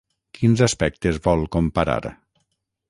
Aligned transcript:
Quins 0.37 0.63
aspectes 0.67 1.21
vol 1.29 1.47
comparar? 1.59 1.99